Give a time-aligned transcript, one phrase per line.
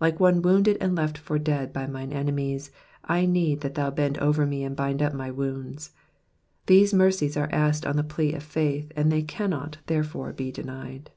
[0.00, 2.70] Like one wounded and left for dead by mine enemies,
[3.02, 5.90] I need that thoii bend over me and bind up my wounds.
[6.66, 11.10] These mercies are asked on the plea of faith, and they cannot, therefore, be denied.